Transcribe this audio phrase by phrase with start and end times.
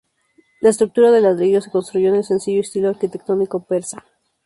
[0.61, 4.03] La estructura de ladrillo se construyó en el sencillo estilo arquitectónico persa.